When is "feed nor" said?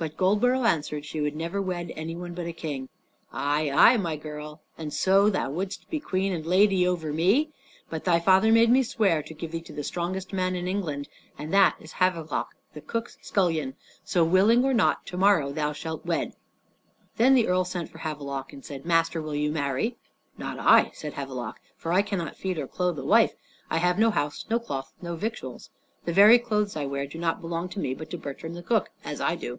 22.36-22.68